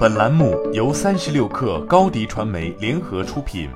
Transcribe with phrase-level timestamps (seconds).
[0.00, 3.68] 本栏目由三十六氪高低传媒联合出品。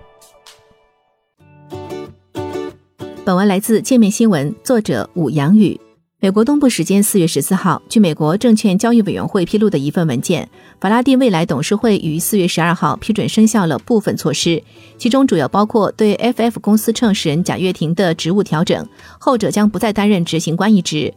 [3.26, 5.78] 本文来自界面新闻，作者武阳宇。
[6.20, 10.48] 美国东部时间四月十四号，据美国证券交易委员会披露的一份文件，
[10.80, 14.64] 法拉第未来董事会于四月十二号批准生效了部分措施，
[14.96, 18.88] 其中主要包括对 FF 公司创始人贾跃亭的职务调整，
[19.18, 21.12] 后者将不再担任执行官一职。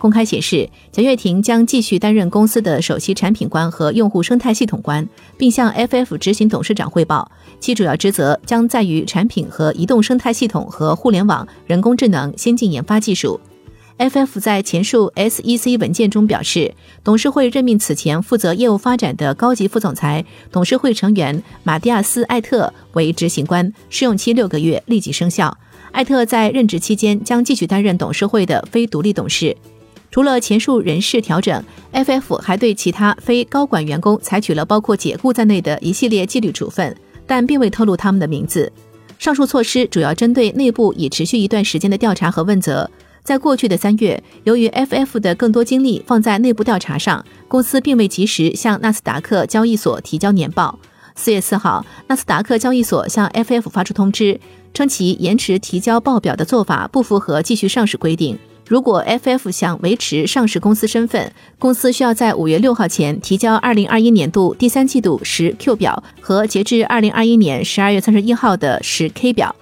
[0.00, 5.06] 公开显示，蒋跃亭将继续担任公司的首席产品官和用户生态系统官，
[5.36, 7.30] 并向 FF 执行董事长汇报。
[7.60, 13.38] 其主要职责将在于产品和移动生态系统和互联网、人工智能、先进研发技术。
[13.98, 16.72] FF 在前述 SEC 文件中表示，
[17.04, 25.54] 董事会任命此前负责业务发展的高级副总裁、董事会成员马蒂亚斯·艾特为执行官，试用期六个月，立即生效。
[25.92, 29.54] 艾特在任职期间将继续担任董事会的非独立董事。
[30.10, 36.96] 除了前述人事调整，FF 还对其他非高管员工采取了包括解雇在内的一系列纪律处分，
[37.26, 38.72] 但并未透露他们的名字。
[39.18, 42.90] 上述措施主要针对内部已持续一段时间的调查和问责。
[43.22, 50.78] 在过去的三月，由于 FF 的更多精力放在内部调查上，公司并未及时向纳斯达克交易所提交年报。
[51.14, 54.40] 四月四号，纳斯达克交易所向 FF 发出通知，
[54.72, 58.38] 称其延迟提交报表的做法不符合继续上市规定。
[58.70, 69.56] 如果 FF 想维持上市公司身份，公司需要在五月六号前提交二零二一年度第三季度十 Q 表和截至二零二一年十二月三十一号的十 K 表。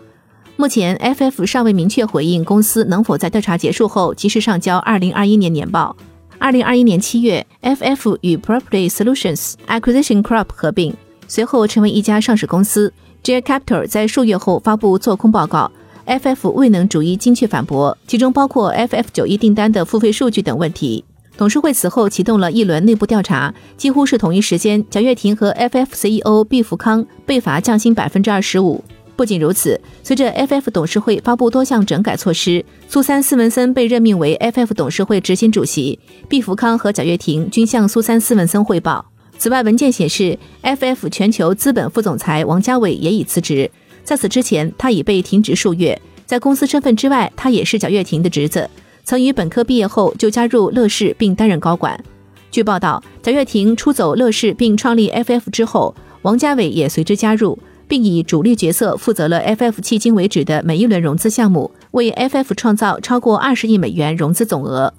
[0.58, 5.96] 目前，FF 尚未明确回应公司能否在调查结束后及时上交二零二一年年报。
[6.38, 10.92] 二零二一年七月，FF 与 Property Solutions Acquisition Corp 合并，
[11.26, 12.92] 随后成为一家上市公司。
[13.22, 15.72] J Capital 在数月后发布做空报告。
[16.08, 21.04] FF 未能逐一精确反驳，其中包括 FF 九一订单的付费数据等问题。
[21.36, 28.82] 董事会此后启动了一轮内部调查，几乎是同一时间，贾跃亭和 FF CEO 毕福康被罚降薪百分之二十五。
[29.14, 35.98] 不仅如此，随着 FF 董事会发布多项整改措施，苏珊·斯文森被任命为 FF 董事会执行主席，
[36.28, 39.04] 毕福康和贾跃亭均向苏珊·斯文森汇报。
[39.36, 43.70] 此外，文件显示，FF 全球资本副总裁王家伟也已辞职。
[44.08, 46.00] 在此之前，他已被停职数月。
[46.24, 48.70] 在公司身份之外，他也是贾跃亭的侄子，
[49.04, 52.02] 曾于本科毕业后就加入乐视并担任高管。
[52.50, 64.94] 据报道，贾跃亭出走乐视并创立 FF 之后，王家伟也随之加入，并以主力角色负责了 FF 迄今为止的每一轮融资项目，为 FF 创造超过二十亿美元融资总额。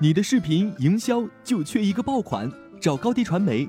[0.00, 2.50] 你的视频营销就缺一个爆款，
[2.80, 3.68] 找高低传媒。